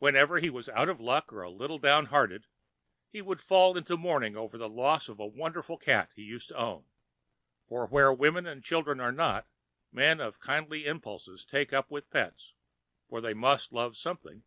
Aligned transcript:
Whenever 0.00 0.40
he 0.40 0.50
was 0.50 0.68
out 0.70 0.88
of 0.88 0.98
luck 0.98 1.30
and 1.30 1.40
a 1.42 1.48
little 1.48 1.78
downhearted, 1.78 2.48
he 3.08 3.22
would 3.22 3.40
fall 3.40 3.72
to 3.80 3.96
mourning 3.96 4.36
over 4.36 4.58
the 4.58 4.68
loss 4.68 5.08
of 5.08 5.20
a 5.20 5.26
wonderful 5.28 5.78
cat 5.78 6.10
he 6.16 6.22
used 6.24 6.48
to 6.48 6.56
own 6.56 6.86
(for 7.68 7.86
where 7.86 8.12
women 8.12 8.46
and 8.48 8.64
children 8.64 8.98
are 8.98 9.12
not, 9.12 9.46
men 9.92 10.20
of 10.20 10.40
kindly 10.40 10.86
impulses 10.86 11.44
take 11.44 11.72
up 11.72 11.88
with 11.88 12.10
pets, 12.10 12.54
for 13.08 13.20
they 13.20 13.32
must 13.32 13.72
love 13.72 13.96
something). 13.96 14.42